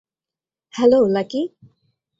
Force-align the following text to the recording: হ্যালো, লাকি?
হ্যালো, 0.73 0.99
লাকি? 1.07 1.41